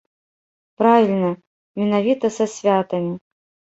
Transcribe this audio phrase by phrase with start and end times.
[0.83, 1.31] Правільна,
[1.83, 3.19] менавіта са святамі.